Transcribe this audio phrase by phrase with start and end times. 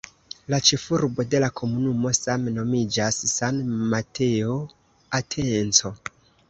[0.51, 3.63] La ĉefurbo de la komunumo same nomiĝas "San
[3.95, 4.61] Mateo
[5.21, 5.99] Atenco".